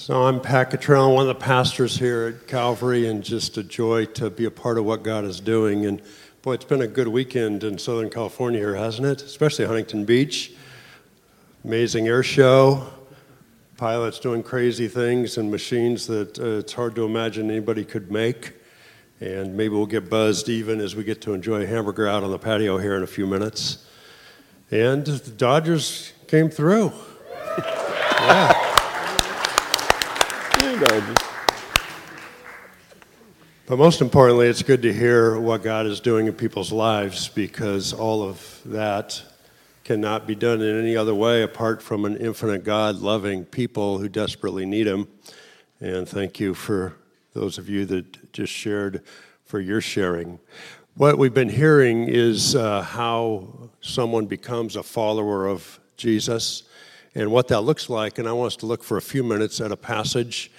[0.00, 4.06] So I'm Pat Cottrell, one of the pastors here at Calvary, and just a joy
[4.06, 5.84] to be a part of what God is doing.
[5.84, 6.00] And
[6.40, 9.20] boy, it's been a good weekend in Southern California here, hasn't it?
[9.20, 10.52] Especially Huntington Beach.
[11.64, 12.86] Amazing air show.
[13.76, 18.54] Pilots doing crazy things and machines that uh, it's hard to imagine anybody could make.
[19.20, 22.30] And maybe we'll get buzzed even as we get to enjoy a hamburger out on
[22.30, 23.84] the patio here in a few minutes.
[24.70, 26.90] And the Dodgers came through.
[30.80, 31.20] But
[33.76, 38.22] most importantly, it's good to hear what God is doing in people's lives because all
[38.22, 39.22] of that
[39.84, 44.08] cannot be done in any other way apart from an infinite God loving people who
[44.08, 45.06] desperately need Him.
[45.82, 46.96] And thank you for
[47.34, 49.02] those of you that just shared
[49.44, 50.38] for your sharing.
[50.94, 56.62] What we've been hearing is uh, how someone becomes a follower of Jesus
[57.14, 58.18] and what that looks like.
[58.18, 60.50] And I want us to look for a few minutes at a passage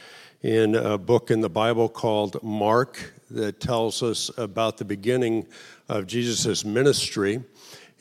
[0.44, 5.45] in a book in the Bible called Mark that tells us about the beginning
[5.88, 7.44] of Jesus' ministry.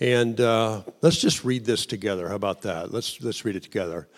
[0.00, 2.28] And uh, let's just read this together.
[2.28, 2.92] How about that?
[2.92, 4.08] Let's, let's read it together.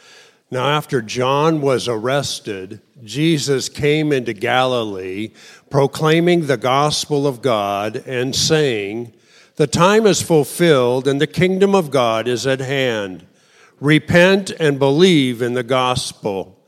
[0.53, 5.33] Now, after John was arrested, Jesus came into Galilee
[5.71, 9.15] proclaiming the gospel of God and saying,
[9.57, 13.27] The time is fulfilled and the kingdom of God is at hand.
[13.81, 16.62] Repent and believe in the gospel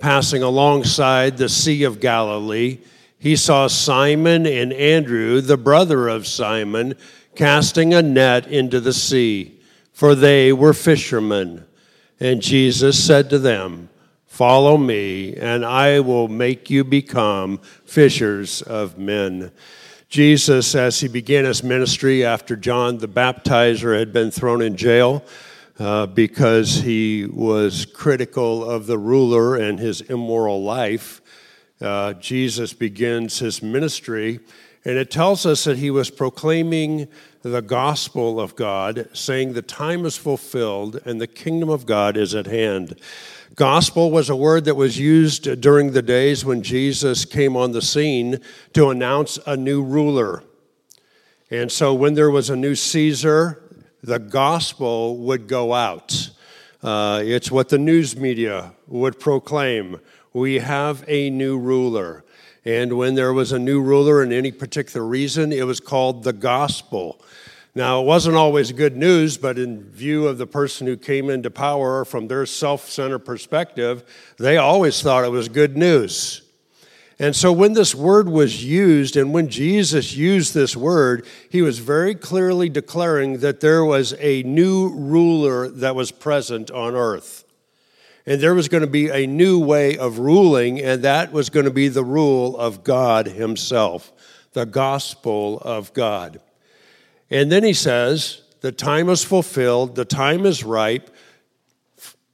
[0.00, 2.78] passing alongside the Sea of Galilee,
[3.18, 6.94] he saw Simon and Andrew, the brother of Simon,
[7.34, 9.60] casting a net into the sea,
[9.92, 11.64] for they were fishermen.
[12.20, 13.88] And Jesus said to them,
[14.26, 19.50] Follow me, and I will make you become fishers of men.
[20.08, 25.24] Jesus, as he began his ministry after John the Baptizer had been thrown in jail,
[25.78, 31.20] uh, because he was critical of the ruler and his immoral life.
[31.80, 34.40] Uh, Jesus begins his ministry,
[34.84, 37.06] and it tells us that he was proclaiming
[37.42, 42.34] the gospel of God, saying, The time is fulfilled and the kingdom of God is
[42.34, 42.98] at hand.
[43.54, 47.82] Gospel was a word that was used during the days when Jesus came on the
[47.82, 48.40] scene
[48.72, 50.42] to announce a new ruler.
[51.50, 53.67] And so, when there was a new Caesar,
[54.08, 56.30] the gospel would go out.
[56.82, 60.00] Uh, it's what the news media would proclaim.
[60.32, 62.24] We have a new ruler.
[62.64, 66.32] And when there was a new ruler in any particular reason, it was called the
[66.32, 67.20] gospel.
[67.74, 71.50] Now, it wasn't always good news, but in view of the person who came into
[71.50, 74.04] power from their self centered perspective,
[74.38, 76.47] they always thought it was good news.
[77.20, 81.80] And so when this word was used, and when Jesus used this word, he was
[81.80, 87.44] very clearly declaring that there was a new ruler that was present on earth.
[88.24, 91.64] And there was going to be a new way of ruling, and that was going
[91.64, 94.12] to be the rule of God Himself,
[94.52, 96.40] the gospel of God.
[97.30, 101.10] And then he says, The time is fulfilled, the time is ripe,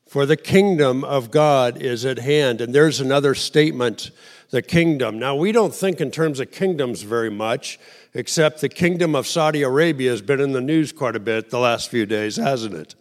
[0.08, 2.60] for the kingdom of God is at hand.
[2.60, 4.10] And there's another statement
[4.54, 5.18] the kingdom.
[5.18, 7.76] Now, we don't think in terms of kingdoms very much,
[8.14, 11.58] except the kingdom of Saudi Arabia has been in the news quite a bit the
[11.58, 12.94] last few days, hasn't it?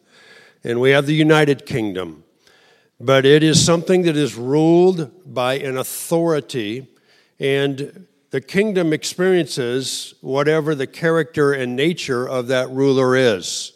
[0.64, 2.24] And we have the United Kingdom.
[3.00, 6.88] But it is something that is ruled by an authority,
[7.40, 13.74] and the kingdom experiences whatever the character and nature of that ruler is.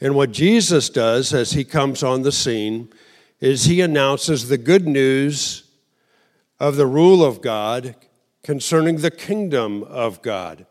[0.00, 2.88] And what Jesus does as he comes on the scene
[3.38, 5.64] is he announces the good news
[6.60, 7.96] of the rule of God
[8.44, 10.66] concerning the kingdom of God.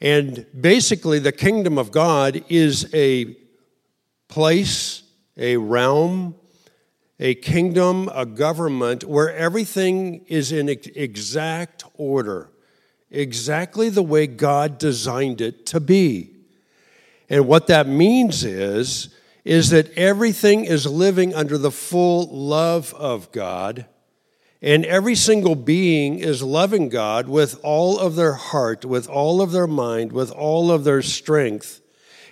[0.00, 3.36] And basically, the kingdom of God is a
[4.28, 5.02] place,
[5.36, 6.36] a realm,
[7.18, 12.48] a kingdom, a government where everything is in exact order,
[13.10, 16.36] exactly the way God designed it to be.
[17.28, 23.30] And what that means is, is that everything is living under the full love of
[23.32, 23.86] God
[24.62, 29.52] and every single being is loving God with all of their heart, with all of
[29.52, 31.80] their mind, with all of their strength.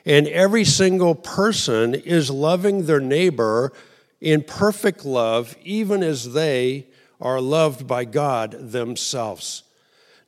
[0.05, 3.73] And every single person is loving their neighbor
[4.21, 6.87] in perfect love, even as they
[7.21, 9.63] are loved by God themselves.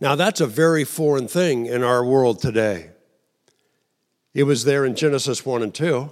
[0.00, 2.90] Now, that's a very foreign thing in our world today.
[4.32, 6.10] It was there in Genesis 1 and 2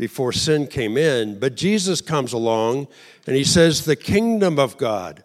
[0.00, 1.38] before sin came in.
[1.38, 2.88] But Jesus comes along
[3.26, 5.22] and he says, The kingdom of God.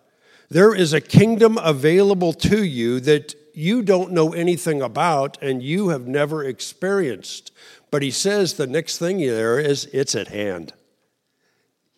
[0.49, 5.89] There is a kingdom available to you that you don't know anything about and you
[5.89, 7.53] have never experienced.
[7.89, 10.73] But he says the next thing there is, it's at hand.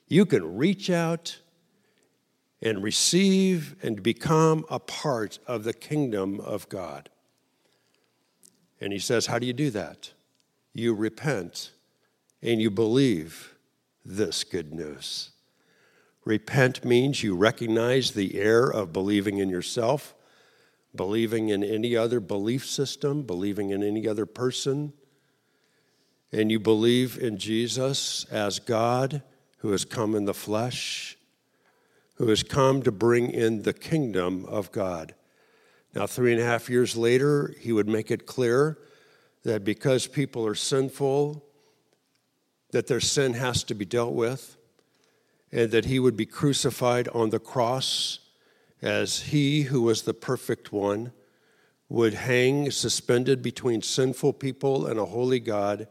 [0.07, 1.39] You can reach out
[2.61, 7.09] and receive and become a part of the kingdom of God.
[8.79, 10.13] And he says, How do you do that?
[10.75, 11.71] You repent
[12.41, 13.55] and you believe
[14.05, 15.31] this good news.
[16.25, 20.13] Repent means you recognize the error of believing in yourself,
[20.95, 24.93] believing in any other belief system, believing in any other person,
[26.31, 29.21] and you believe in Jesus as God
[29.59, 31.17] who has come in the flesh,
[32.15, 35.15] who has come to bring in the kingdom of God.
[35.95, 38.77] Now, three and a half years later, he would make it clear
[39.43, 41.43] that because people are sinful,
[42.71, 44.57] that their sin has to be dealt with,
[45.51, 48.19] and that he would be crucified on the cross
[48.81, 51.11] as he who was the perfect one
[51.89, 55.87] would hang suspended between sinful people and a holy God,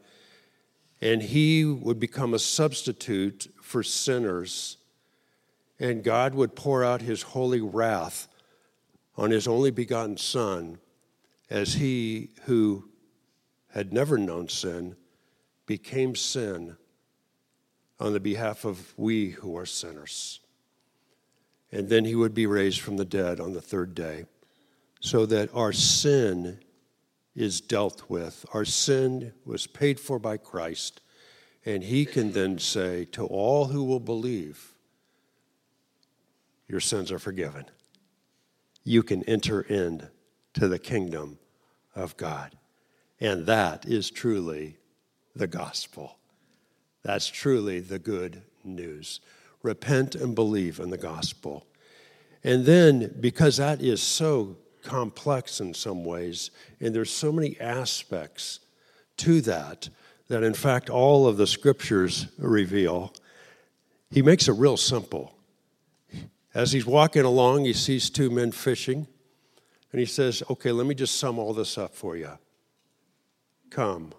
[1.01, 4.77] and he would become a substitute for sinners,
[5.81, 8.29] and God would pour out his holy wrath
[9.17, 10.79] on his only begotten Son
[11.49, 12.89] as he who
[13.71, 14.97] had never known sin
[15.67, 16.77] became sin
[17.99, 20.41] on the behalf of we who are sinners.
[21.73, 24.27] And then he would be raised from the dead on the third day,
[25.01, 26.61] so that our sin
[27.35, 28.47] is dealt with.
[28.55, 31.01] Our sin was paid for by Christ,
[31.65, 34.75] and he can then say to all who will believe,
[36.69, 37.67] Your sins are forgiven.
[38.85, 40.09] You can enter into
[40.69, 41.39] the kingdom
[41.95, 42.57] of God.
[43.21, 44.77] And that is truly
[45.37, 46.17] the gospel.
[47.03, 49.21] That's truly the good news.
[49.63, 51.67] Repent and believe in the gospel.
[52.43, 56.51] And then, because that is so complex in some ways,
[56.81, 58.61] and there's so many aspects
[59.19, 59.89] to that,
[60.29, 63.13] that in fact all of the scriptures reveal,
[64.11, 65.35] he makes it real simple.
[66.55, 69.07] As he's walking along, he sees two men fishing,
[69.93, 72.31] and he says, Okay, let me just sum all this up for you.
[73.71, 74.13] Come,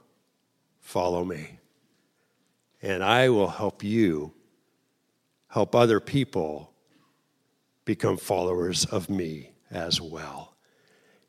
[0.87, 1.59] follow me,
[2.81, 4.31] and I will help you
[5.49, 6.71] help other people
[7.83, 10.55] become followers of me as well.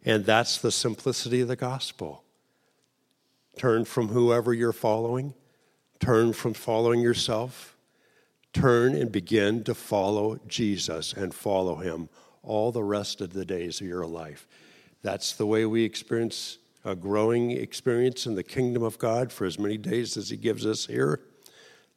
[0.04, 2.22] And that's the simplicity of the gospel.
[3.56, 5.34] Turn from whoever you're following,
[5.98, 7.76] turn from following yourself,
[8.52, 12.08] turn and begin to follow Jesus and follow him
[12.44, 14.46] all the rest of the days of your life.
[15.02, 16.58] That's the way we experience
[16.88, 20.64] a growing experience in the kingdom of God for as many days as He gives
[20.64, 21.20] us here.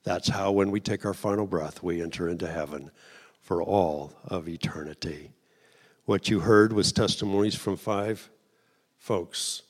[0.03, 2.91] That's how, when we take our final breath, we enter into heaven
[3.39, 5.31] for all of eternity.
[6.03, 8.29] What you heard was testimonies from five
[8.97, 9.61] folks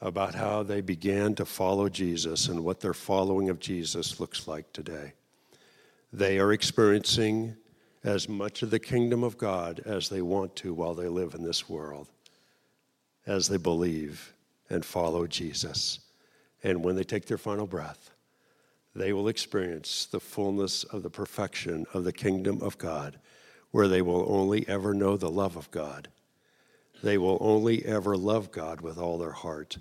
[0.00, 4.72] about how they began to follow Jesus and what their following of Jesus looks like
[4.72, 5.12] today.
[6.12, 7.56] They are experiencing
[8.04, 11.42] as much of the kingdom of God as they want to while they live in
[11.42, 12.08] this world,
[13.26, 14.34] as they believe
[14.72, 16.00] and follow Jesus.
[16.64, 18.10] And when they take their final breath,
[18.94, 23.18] they will experience the fullness of the perfection of the kingdom of God,
[23.70, 26.08] where they will only ever know the love of God.
[27.02, 29.78] They will only ever love God with all their heart,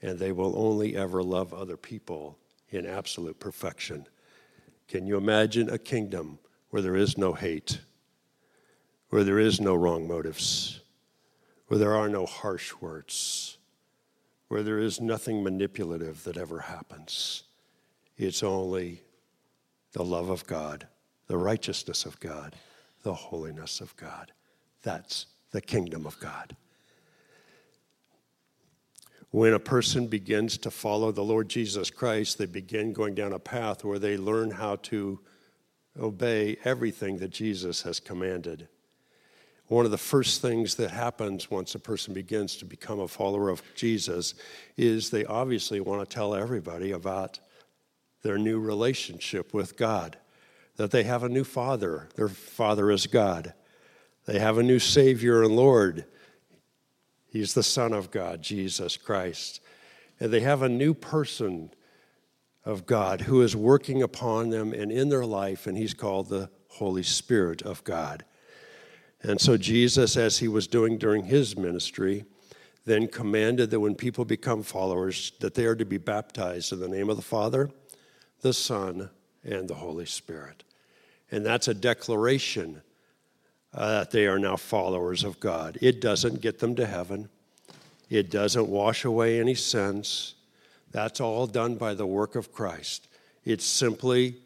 [0.00, 2.38] and they will only ever love other people
[2.70, 4.06] in absolute perfection.
[4.88, 6.38] Can you imagine a kingdom
[6.70, 7.80] where there is no hate,
[9.10, 10.80] where there is no wrong motives,
[11.66, 13.58] where there are no harsh words?
[14.48, 17.44] Where there is nothing manipulative that ever happens.
[18.16, 19.02] It's only
[19.92, 20.86] the love of God,
[21.26, 22.54] the righteousness of God,
[23.02, 24.32] the holiness of God.
[24.82, 26.56] That's the kingdom of God.
[29.30, 33.38] When a person begins to follow the Lord Jesus Christ, they begin going down a
[33.38, 35.20] path where they learn how to
[35.98, 38.68] obey everything that Jesus has commanded
[39.68, 43.48] one of the first things that happens once a person begins to become a follower
[43.48, 44.34] of Jesus
[44.76, 47.40] is they obviously want to tell everybody about
[48.22, 50.18] their new relationship with God,
[50.76, 52.08] that they have a new father.
[52.14, 53.54] Their father is God.
[54.26, 56.04] They have a new Savior and Lord.
[57.26, 59.60] He's the Son of God, Jesus Christ.
[60.20, 61.70] And they have a new person
[62.64, 66.50] of God who is working upon them and in their life, and He's called the
[66.68, 68.24] Holy Spirit of God.
[69.24, 72.26] And so Jesus, as he was doing during his ministry,
[72.84, 76.88] then commanded that when people become followers, that they are to be baptized in the
[76.88, 77.70] name of the Father,
[78.42, 79.08] the Son,
[79.42, 80.62] and the Holy Spirit.
[81.30, 82.82] And that's a declaration
[83.72, 85.78] uh, that they are now followers of God.
[85.80, 87.30] It doesn't get them to heaven,
[88.10, 90.34] it doesn't wash away any sins.
[90.92, 93.08] That's all done by the work of Christ.
[93.44, 94.36] It's simply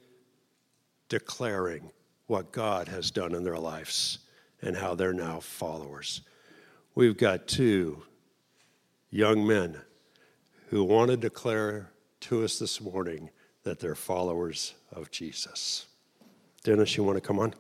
[1.11, 1.91] declaring
[2.27, 4.21] what God has done in their lives
[4.63, 6.23] and how they're now followers.
[6.95, 8.03] We've got two
[9.11, 9.81] young men
[10.69, 13.31] who want to declare to us this morning
[13.63, 15.87] that they're followers of Jesus.
[16.65, 17.55] Dennis, you want to come on?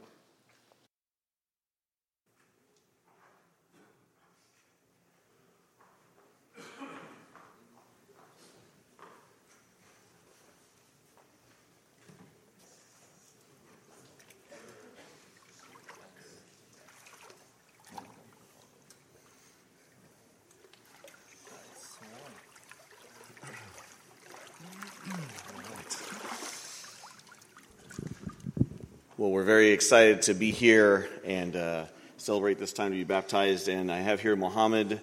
[29.58, 31.84] Very excited to be here and uh,
[32.16, 33.66] celebrate this time to be baptized.
[33.66, 35.00] And I have here Mohammed,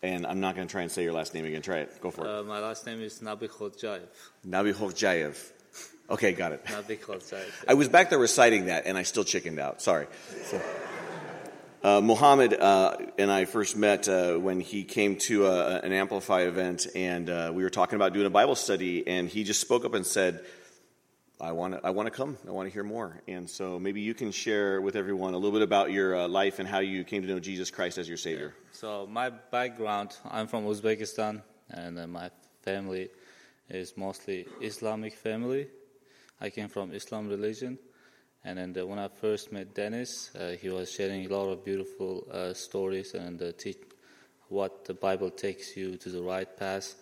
[0.00, 1.60] and I'm not going to try and say your last name again.
[1.60, 2.00] Try it.
[2.00, 2.30] Go for it.
[2.30, 4.02] Uh, my last name is Nabi Khodjayev.
[4.46, 5.36] Nabi Hovjayev.
[6.08, 6.64] Okay, got it.
[6.66, 7.64] Nabikhodjaev.
[7.66, 9.82] I was back there reciting that, and I still chickened out.
[9.82, 10.06] Sorry.
[10.44, 10.62] So,
[11.82, 16.42] uh, Mohammed uh, and I first met uh, when he came to uh, an Amplify
[16.42, 19.84] event, and uh, we were talking about doing a Bible study, and he just spoke
[19.84, 20.44] up and said,
[21.40, 22.36] I want to I want to come.
[22.46, 23.22] I want to hear more.
[23.26, 26.58] And so maybe you can share with everyone a little bit about your uh, life
[26.58, 28.54] and how you came to know Jesus Christ as your Savior.
[28.72, 32.30] So my background, I'm from Uzbekistan, and uh, my
[32.62, 33.08] family
[33.70, 35.68] is mostly Islamic family.
[36.42, 37.78] I came from Islam religion,
[38.44, 41.64] and then uh, when I first met Dennis, uh, he was sharing a lot of
[41.64, 43.78] beautiful uh, stories and uh, teach
[44.48, 46.96] what the Bible takes you to the right path.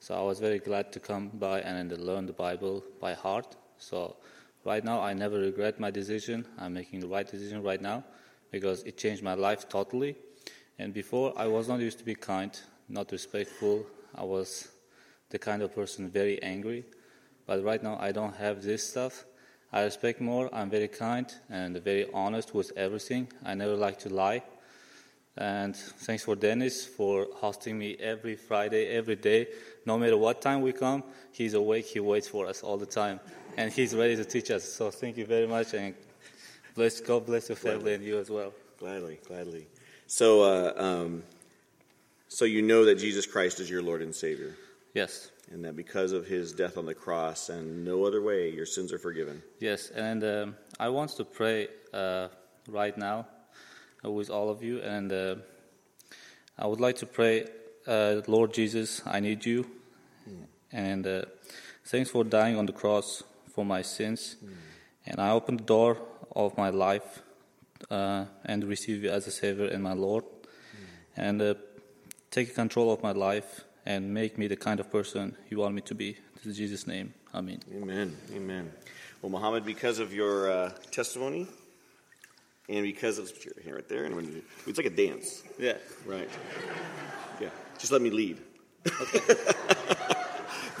[0.00, 3.56] So I was very glad to come by and learn the Bible by heart.
[3.82, 4.16] So
[4.64, 6.46] right now, I never regret my decision.
[6.58, 8.04] I'm making the right decision right now
[8.50, 10.16] because it changed my life totally.
[10.78, 12.56] And before, I was not used to be kind,
[12.88, 13.84] not respectful.
[14.14, 14.68] I was
[15.30, 16.84] the kind of person very angry.
[17.46, 19.24] But right now, I don't have this stuff.
[19.72, 20.48] I respect more.
[20.54, 23.32] I'm very kind and very honest with everything.
[23.44, 24.42] I never like to lie.
[25.36, 29.48] And thanks for Dennis for hosting me every Friday, every day.
[29.86, 31.86] No matter what time we come, he's awake.
[31.86, 33.18] He waits for us all the time
[33.56, 34.64] and he's ready to teach us.
[34.64, 35.94] So thank you very much, and
[36.74, 37.94] bless God bless your family gladly.
[37.94, 38.52] and you as well.
[38.78, 39.66] Gladly, gladly.
[40.06, 41.22] So, uh, um,
[42.28, 44.54] so you know that Jesus Christ is your Lord and Savior.
[44.94, 45.30] Yes.
[45.50, 48.92] And that because of His death on the cross and no other way, your sins
[48.92, 49.42] are forgiven.
[49.60, 52.28] Yes, and um, I want to pray uh,
[52.68, 53.26] right now
[54.02, 55.36] with all of you, and uh,
[56.58, 57.46] I would like to pray,
[57.86, 59.66] uh, Lord Jesus, I need you,
[60.28, 60.44] mm.
[60.72, 61.22] and uh,
[61.84, 63.22] thanks for dying on the cross
[63.54, 64.36] for my sins.
[64.44, 64.50] Mm.
[65.06, 65.98] And I open the door
[66.34, 67.22] of my life
[67.90, 70.24] uh, and receive you as a Savior and my Lord.
[70.24, 70.86] Mm.
[71.16, 71.54] And uh,
[72.30, 75.82] take control of my life and make me the kind of person you want me
[75.82, 76.16] to be.
[76.44, 77.14] In Jesus' name.
[77.34, 77.60] Amen.
[77.74, 78.16] Amen.
[78.34, 78.72] Amen.
[79.20, 81.46] Well, Muhammad, because of your uh, testimony
[82.68, 85.42] and because of your hand right there, and when it's like a dance.
[85.58, 85.76] Yeah.
[86.06, 86.28] Right.
[87.40, 87.50] Yeah.
[87.78, 88.38] Just let me lead.
[89.00, 89.20] Okay.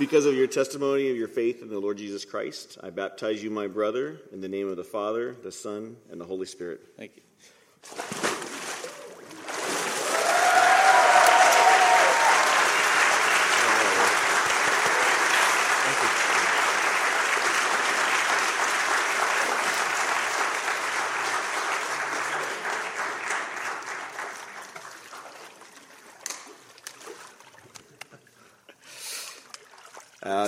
[0.02, 3.52] because of your testimony of your faith in the Lord Jesus Christ, I baptize you,
[3.52, 6.80] my brother, in the name of the Father, the Son, and the Holy Spirit.
[6.96, 8.51] Thank you.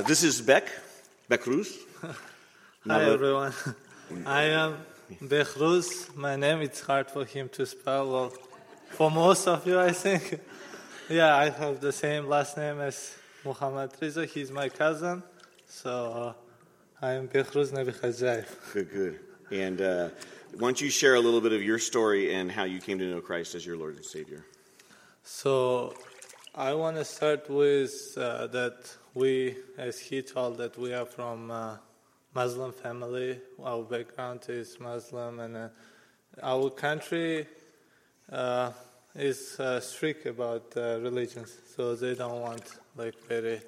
[0.07, 0.71] This is Beck,
[1.31, 1.79] Beckruz.
[2.87, 3.55] Hi, everyone.
[4.27, 4.77] I am
[5.23, 6.15] Beck Beckruz.
[6.15, 8.11] My name, it's hard for him to spell.
[8.11, 8.33] Well,
[8.91, 10.41] for most of you, I think.
[11.09, 14.27] yeah, I have the same last name as Muhammad Riza.
[14.27, 15.23] He's my cousin.
[15.67, 16.35] So
[17.01, 18.47] uh, I am Nabi Khazaif.
[18.75, 19.21] Good, good.
[19.51, 20.09] And uh,
[20.53, 23.07] why don't you share a little bit of your story and how you came to
[23.07, 24.45] know Christ as your Lord and Savior?
[25.23, 25.95] So
[26.57, 28.77] I want to start with uh, that
[29.13, 31.81] we, as he told, that we are from a
[32.33, 33.41] Muslim family.
[33.61, 35.69] Our background is Muslim, and uh,
[36.41, 37.49] our country
[38.31, 38.71] uh,
[39.17, 42.63] is uh, strict about uh, religions, so they don't want
[42.97, 43.61] like very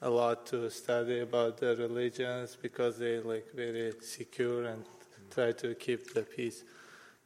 [0.00, 4.86] a lot to study about the religions because they like very secure and
[5.30, 6.64] try to keep the peace.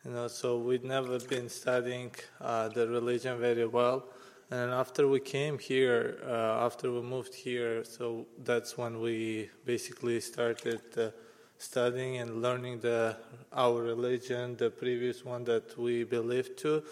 [0.04, 2.10] You know, so we've never been studying
[2.40, 4.04] uh, the religion very well
[4.50, 10.21] and after we came here, uh, after we moved here, so that's when we basically
[10.21, 11.11] started uh,
[11.59, 13.17] studying and learning the
[13.53, 16.83] our religion, the previous one that we believed to,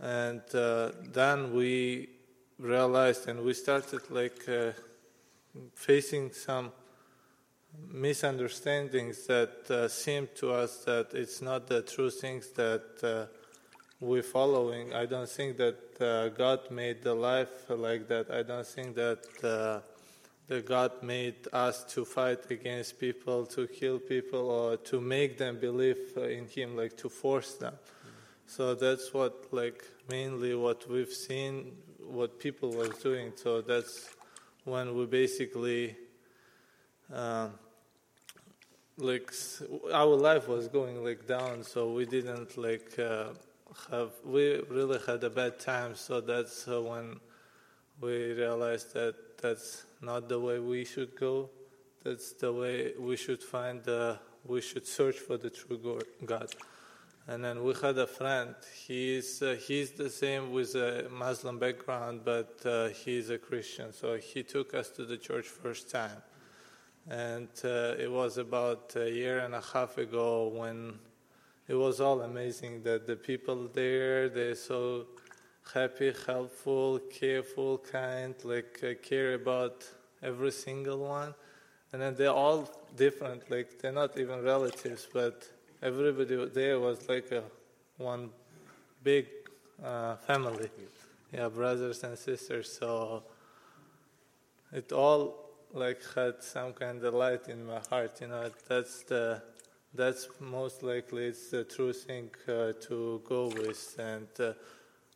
[0.00, 2.08] and uh, then we
[2.58, 4.70] realized and we started like uh,
[5.74, 6.70] facing some
[7.88, 13.26] misunderstandings that uh, seem to us that it's not the true things that uh,
[14.04, 14.92] we're following.
[14.92, 18.30] I don't think that uh, God made the life like that.
[18.30, 19.80] I don't think that uh,
[20.46, 25.58] that God made us to fight against people, to kill people, or to make them
[25.58, 27.74] believe in Him, like to force them.
[28.46, 33.32] So that's what, like, mainly what we've seen, what people was doing.
[33.36, 34.10] So that's
[34.64, 35.96] when we basically,
[37.10, 37.52] um,
[38.98, 39.32] like,
[39.94, 41.64] our life was going like down.
[41.64, 43.28] So we didn't like uh,
[43.90, 44.10] have.
[44.24, 45.94] We really had a bad time.
[45.94, 47.20] So that's uh, when
[48.00, 51.50] we realized that that's not the way we should go.
[52.02, 56.48] That's the way we should find the, we should search for the true God.
[57.26, 58.54] And then we had a friend.
[58.86, 63.94] He's uh, he's the same with a Muslim background, but uh, he's a Christian.
[63.94, 66.22] So he took us to the church first time,
[67.08, 70.98] and uh, it was about a year and a half ago when
[71.68, 75.06] it was all amazing that the people there they're so
[75.72, 79.88] happy, helpful, careful, kind, like uh, care about
[80.22, 81.34] every single one.
[81.92, 85.48] And then they're all different, like they're not even relatives, but
[85.82, 87.44] everybody there was like a
[87.98, 88.30] one
[89.02, 89.26] big
[89.82, 90.68] uh, family.
[91.32, 92.76] Yeah, brothers and sisters.
[92.78, 93.22] So
[94.72, 98.20] it all like had some kind of light in my heart.
[98.20, 99.42] You know, that's the
[99.94, 104.52] that's most likely it's the true thing uh, to go with, and uh,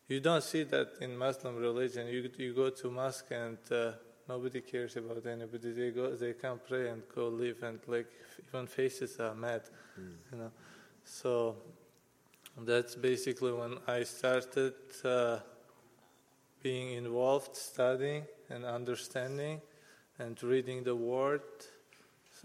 [0.07, 2.07] you don't see that in Muslim religion.
[2.07, 3.93] You you go to mosque and uh,
[4.29, 5.73] nobody cares about anybody.
[5.73, 8.07] They go, they come pray and go live, and like
[8.49, 9.63] even faces are mad,
[9.99, 10.13] mm.
[10.31, 10.53] you know.
[11.05, 11.57] So
[12.57, 15.39] that's basically when I started uh,
[16.63, 19.61] being involved, studying and understanding,
[20.19, 21.43] and reading the Word,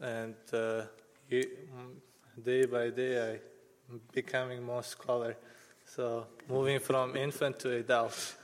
[0.02, 0.84] and uh,
[2.42, 3.40] day by day
[3.90, 5.36] I'm becoming more scholar.
[5.86, 8.36] So moving from infant to adult.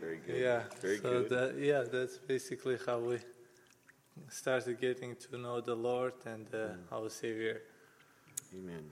[0.00, 0.40] Very good.
[0.40, 0.62] Yeah.
[0.80, 1.28] Very so good.
[1.30, 3.18] That, yeah, that's basically how we
[4.28, 6.76] started getting to know the Lord and uh, mm.
[6.90, 7.62] our Savior.
[8.54, 8.84] Amen.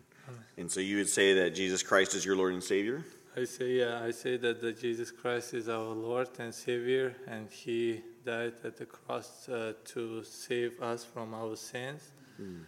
[0.57, 3.05] And so you would say that Jesus Christ is your Lord and Savior?
[3.37, 7.49] I say, yeah, I say that, that Jesus Christ is our Lord and Savior, and
[7.51, 12.11] He died at the cross uh, to save us from our sins.
[12.41, 12.65] Mm.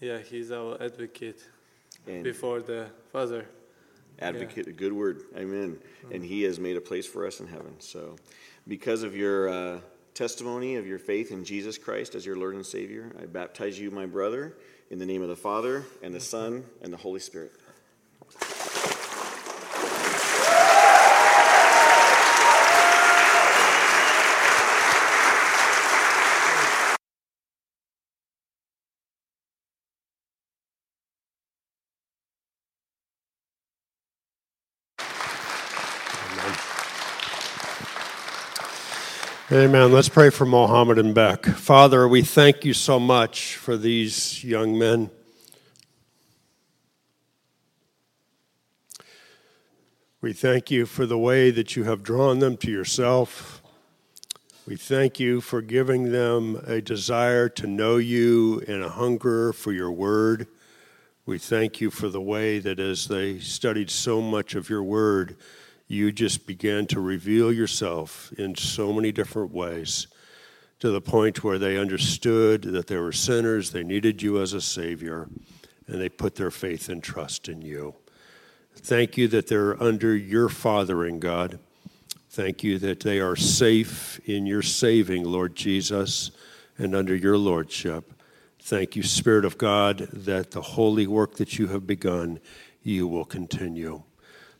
[0.00, 1.40] Yeah, He's our advocate
[2.06, 3.46] and before the Father.
[4.18, 4.72] Advocate, yeah.
[4.72, 5.22] a good word.
[5.36, 5.78] Amen.
[6.04, 6.14] Mm-hmm.
[6.14, 7.74] And He has made a place for us in heaven.
[7.78, 8.16] So,
[8.68, 9.80] because of your uh,
[10.14, 13.90] testimony of your faith in Jesus Christ as your Lord and Savior, I baptize you,
[13.90, 14.56] my brother,
[14.90, 17.52] in the name of the Father, and the Son, and the Holy Spirit.
[39.52, 39.90] Amen.
[39.90, 41.44] Let's pray for Mohammed and Beck.
[41.44, 45.10] Father, we thank you so much for these young men.
[50.20, 53.60] We thank you for the way that you have drawn them to yourself.
[54.68, 59.72] We thank you for giving them a desire to know you and a hunger for
[59.72, 60.46] your word.
[61.26, 65.36] We thank you for the way that as they studied so much of your word,
[65.90, 70.06] you just began to reveal yourself in so many different ways
[70.78, 74.60] to the point where they understood that they were sinners, they needed you as a
[74.60, 75.28] Savior,
[75.88, 77.96] and they put their faith and trust in you.
[78.76, 81.58] Thank you that they're under your fathering, God.
[82.30, 86.30] Thank you that they are safe in your saving, Lord Jesus,
[86.78, 88.12] and under your lordship.
[88.60, 92.38] Thank you, Spirit of God, that the holy work that you have begun,
[92.80, 94.04] you will continue.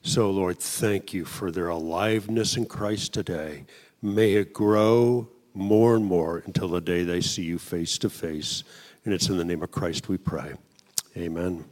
[0.03, 3.67] So, Lord, thank you for their aliveness in Christ today.
[4.01, 8.65] May it grow more and more until the day they see you face to face.
[9.05, 10.55] And it's in the name of Christ we pray.
[11.17, 11.65] Amen.